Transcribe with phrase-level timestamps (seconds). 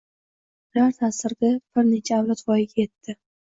[0.77, 3.19] Ular ta`sirida bir necha avlod voyaga etdi